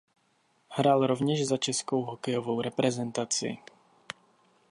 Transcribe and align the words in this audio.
Hrál 0.69 1.07
rovněž 1.07 1.47
za 1.47 1.57
českou 1.57 2.01
hokejovou 2.01 2.61
reprezentaci. 2.61 3.57